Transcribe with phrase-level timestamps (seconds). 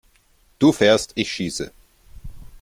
[0.57, 1.71] Du fährst, ich schieße!